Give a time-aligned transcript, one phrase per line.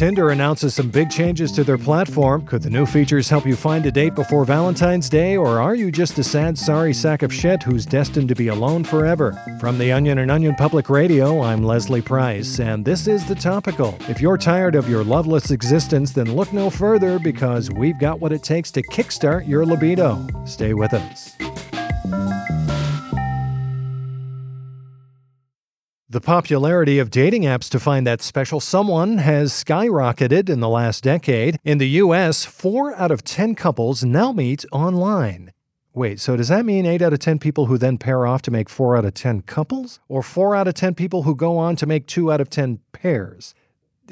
[0.00, 2.46] Tinder announces some big changes to their platform.
[2.46, 5.92] Could the new features help you find a date before Valentine's Day, or are you
[5.92, 9.38] just a sad, sorry sack of shit who's destined to be alone forever?
[9.60, 13.94] From The Onion and Onion Public Radio, I'm Leslie Price, and this is The Topical.
[14.08, 18.32] If you're tired of your loveless existence, then look no further because we've got what
[18.32, 20.26] it takes to kickstart your libido.
[20.46, 21.36] Stay with us.
[26.12, 31.04] The popularity of dating apps to find that special someone has skyrocketed in the last
[31.04, 31.56] decade.
[31.62, 35.52] In the US, 4 out of 10 couples now meet online.
[35.94, 38.50] Wait, so does that mean 8 out of 10 people who then pair off to
[38.50, 40.00] make 4 out of 10 couples?
[40.08, 42.80] Or 4 out of 10 people who go on to make 2 out of 10
[42.90, 43.54] pairs?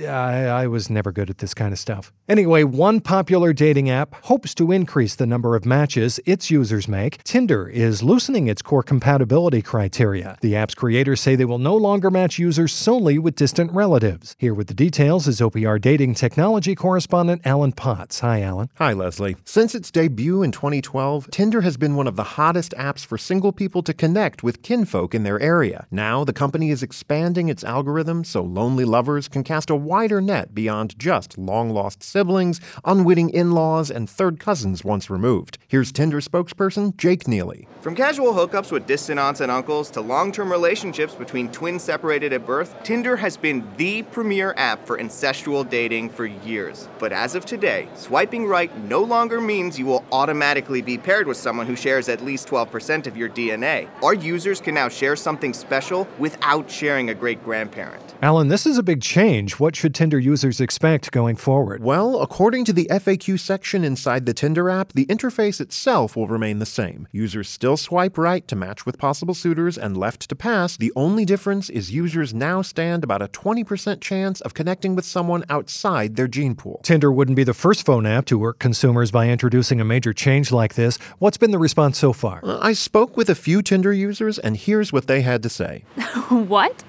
[0.07, 2.13] I, I, was never good at this kind of stuff.
[2.29, 7.23] Anyway, one popular dating app hopes to increase the number of matches its users make.
[7.25, 10.37] Tinder is loosening its core compatibility criteria.
[10.41, 14.37] The app's creators say they will no longer match users solely with distant relatives.
[14.39, 18.21] Here with the details is OPR dating technology correspondent Alan Potts.
[18.21, 18.71] Hi, Alan.
[18.77, 19.37] Hi, Leslie.
[19.45, 23.53] Since its debut in 2012, Tinder has been one of the hottest apps for single
[23.53, 25.87] people to connect with kinfolk in their area.
[25.91, 30.55] Now, the company is expanding its algorithm so lonely lovers can cast a wider net
[30.55, 35.57] beyond just long lost siblings, unwitting in laws, and third cousins once removed.
[35.67, 37.67] Here's Tinder spokesperson Jake Neely.
[37.81, 42.35] From casual hookups with distant aunts and uncles to long term relationships between twins separated
[42.35, 46.87] at birth, Tinder has been the premier app for incestual dating for years.
[46.99, 51.39] But as of today, swiping right no longer means you will automatically be paired with
[51.39, 53.89] someone who shares at least 12% of your DNA.
[54.03, 58.03] Our users can now share something special without sharing a great grandparent.
[58.21, 59.61] Alan, this is a big change.
[59.61, 61.83] What should Tinder users expect going forward?
[61.83, 66.59] Well, according to the FAQ section inside the Tinder app, the interface itself will remain
[66.59, 67.09] the same.
[67.13, 70.77] Users still swipe right to match with possible suitors and left to pass.
[70.77, 75.45] The only difference is users now stand about a 20% chance of connecting with someone
[75.49, 76.81] outside their gene pool.
[76.83, 80.53] Tinder wouldn't be the first phone app to work consumers by introducing a major change
[80.53, 80.99] like this.
[81.19, 82.41] What's been the response so far?
[82.43, 85.85] Uh, I spoke with a few Tinder users, and here's what they had to say.
[86.29, 86.85] what?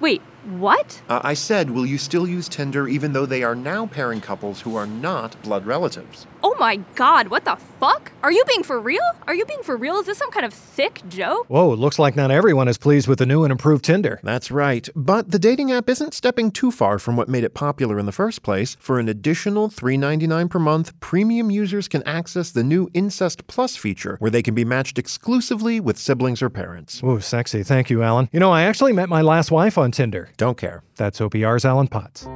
[0.00, 1.00] Wait, what?
[1.08, 4.60] Uh, I said, will you still use Tinder even though they are now pairing couples
[4.60, 6.26] who are not blood relatives?
[6.42, 8.10] Oh my god, what the fuck?
[8.22, 9.02] Are you being for real?
[9.26, 9.96] Are you being for real?
[9.96, 11.46] Is this some kind of sick joke?
[11.48, 14.20] Whoa, looks like not everyone is pleased with the new and improved Tinder.
[14.24, 14.88] That's right.
[14.96, 18.12] But the dating app isn't stepping too far from what made it popular in the
[18.12, 18.76] first place.
[18.80, 24.16] For an additional $3.99 per month, premium users can access the new Incest Plus feature,
[24.18, 27.02] where they can be matched exclusively with siblings or parents.
[27.04, 27.62] Ooh, sexy.
[27.62, 28.28] Thank you, Alan.
[28.32, 30.30] You know, I actually met my last wife on Tinder.
[30.36, 30.82] Don't care.
[30.96, 32.26] That's OPR's Alan Potts.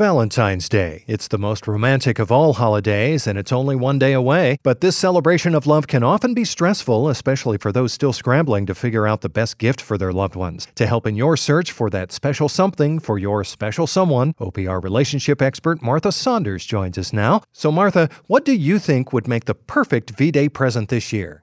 [0.00, 1.04] Valentine's Day.
[1.06, 4.56] It's the most romantic of all holidays, and it's only one day away.
[4.62, 8.74] But this celebration of love can often be stressful, especially for those still scrambling to
[8.74, 10.66] figure out the best gift for their loved ones.
[10.76, 15.42] To help in your search for that special something for your special someone, OPR relationship
[15.42, 17.42] expert Martha Saunders joins us now.
[17.52, 21.39] So, Martha, what do you think would make the perfect V Day present this year?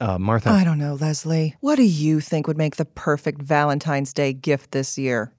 [0.00, 0.50] Uh, Martha.
[0.50, 1.56] I don't know, Leslie.
[1.60, 5.32] What do you think would make the perfect Valentine's Day gift this year?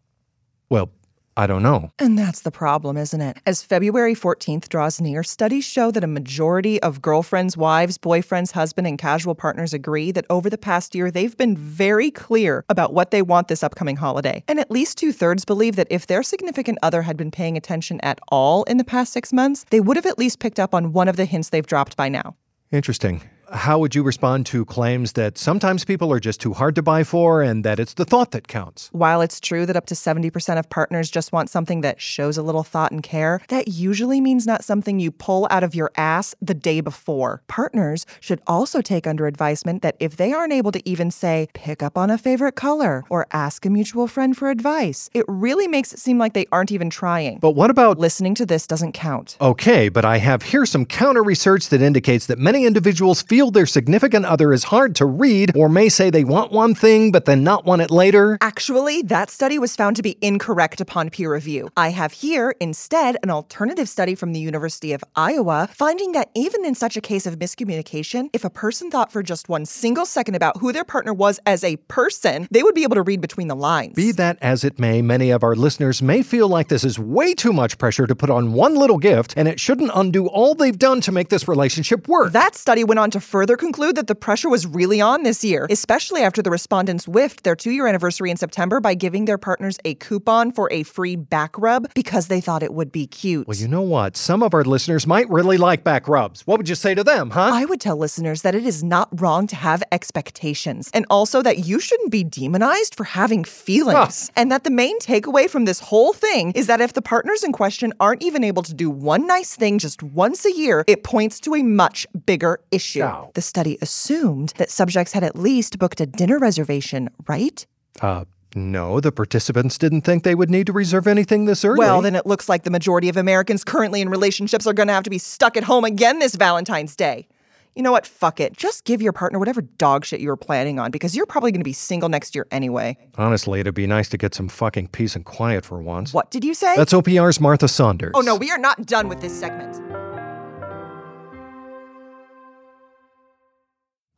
[0.70, 0.92] Well,
[1.40, 1.90] I don't know.
[2.00, 3.38] And that's the problem, isn't it?
[3.46, 8.86] As February 14th draws near, studies show that a majority of girlfriends, wives, boyfriends, husband,
[8.86, 13.12] and casual partners agree that over the past year, they've been very clear about what
[13.12, 14.44] they want this upcoming holiday.
[14.50, 18.02] And at least two thirds believe that if their significant other had been paying attention
[18.02, 20.92] at all in the past six months, they would have at least picked up on
[20.92, 22.36] one of the hints they've dropped by now.
[22.70, 23.22] Interesting
[23.52, 27.04] how would you respond to claims that sometimes people are just too hard to buy
[27.04, 28.90] for and that it's the thought that counts?
[28.92, 32.44] While it's true that up to 70% of partners just want something that shows a
[32.44, 36.36] little thought and care, that usually means not something you pull out of your ass
[36.42, 37.42] the day before.
[37.48, 41.82] Partners should also take under advisement that if they aren't able to even say, pick
[41.82, 45.94] up on a favorite color or ask a mutual friend for advice, it really makes
[45.94, 47.40] it seem like they aren't even trying.
[47.40, 49.38] But what about listening to this doesn't count?
[49.42, 53.52] Okay, but I have here some counter research that indicates that many individuals feel feel
[53.52, 57.24] their significant other is hard to read or may say they want one thing but
[57.24, 58.38] then not want it later?
[58.42, 61.70] Actually, that study was found to be incorrect upon peer review.
[61.78, 66.66] I have here, instead, an alternative study from the University of Iowa finding that even
[66.66, 70.36] in such a case of miscommunication, if a person thought for just one single second
[70.36, 73.48] about who their partner was as a person, they would be able to read between
[73.48, 73.94] the lines.
[73.96, 77.34] Be that as it may, many of our listeners may feel like this is way
[77.34, 80.78] too much pressure to put on one little gift and it shouldn't undo all they've
[80.78, 82.34] done to make this relationship work.
[82.34, 85.68] That study went on to further conclude that the pressure was really on this year,
[85.70, 89.78] especially after the respondents whiffed their two year anniversary in September by giving their partners
[89.86, 93.48] a coupon for a free back rub because they thought it would be cute.
[93.48, 94.18] Well, you know what?
[94.18, 96.42] Some of our listeners might really like back rubs.
[96.48, 97.52] What would you say to them, huh?
[97.54, 101.60] I would tell listeners that it is not wrong to have expectations, and also that
[101.60, 104.32] you shouldn't be demonized for having feelings.
[104.36, 107.52] And that the main takeaway from this whole thing is that if the partners in
[107.52, 111.40] question aren't even able to do one nice thing just once a year, it points
[111.42, 113.00] to a much bigger issue.
[113.20, 113.32] Ow.
[113.34, 117.66] The study assumed that subjects had at least booked a dinner reservation, right?
[118.02, 118.26] Uh,
[118.56, 121.80] no, the participants didn't think they would need to reserve anything this early.
[121.80, 124.94] Well, then it looks like the majority of Americans currently in relationships are going to
[124.94, 127.28] have to be stuck at home again this Valentine's Day.
[127.76, 128.08] You know what?
[128.08, 128.58] Fuck it.
[128.58, 131.62] Just give your partner whatever dog shit you were planning on because you're probably going
[131.62, 132.98] to be single next year anyway.
[133.16, 136.12] Honestly, it'd be nice to get some fucking peace and quiet for once.
[136.12, 136.76] What did you say?
[136.76, 138.14] That's OPR's Martha Saunders.
[138.16, 139.80] oh no, we are not done with this segment.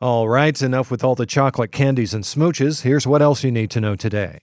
[0.01, 2.81] All right, enough with all the chocolate candies and smooches.
[2.81, 4.39] Here's what else you need to know today.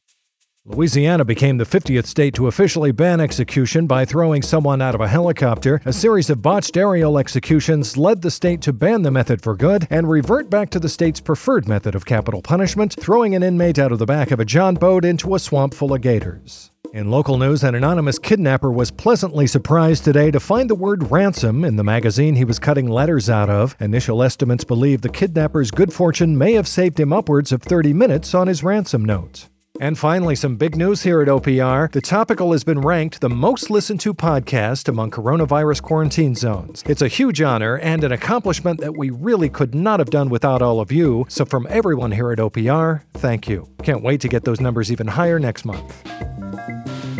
[0.64, 5.08] Louisiana became the 50th state to officially ban execution by throwing someone out of a
[5.08, 5.80] helicopter.
[5.84, 9.88] A series of botched aerial executions led the state to ban the method for good
[9.90, 13.90] and revert back to the state's preferred method of capital punishment, throwing an inmate out
[13.90, 16.70] of the back of a John boat into a swamp full of gators.
[16.94, 21.62] In local news, an anonymous kidnapper was pleasantly surprised today to find the word ransom
[21.62, 23.76] in the magazine he was cutting letters out of.
[23.78, 28.34] Initial estimates believe the kidnapper's good fortune may have saved him upwards of 30 minutes
[28.34, 29.48] on his ransom note.
[29.80, 31.92] And finally, some big news here at OPR.
[31.92, 36.82] The Topical has been ranked the most listened to podcast among coronavirus quarantine zones.
[36.86, 40.62] It's a huge honor and an accomplishment that we really could not have done without
[40.62, 41.26] all of you.
[41.28, 43.68] So, from everyone here at OPR, thank you.
[43.84, 46.02] Can't wait to get those numbers even higher next month.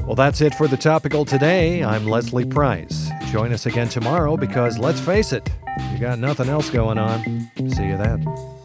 [0.09, 1.85] Well, that's it for the topical today.
[1.85, 3.11] I'm Leslie Price.
[3.27, 5.51] Join us again tomorrow because let's face it,
[5.93, 7.23] you got nothing else going on.
[7.59, 8.58] See you then.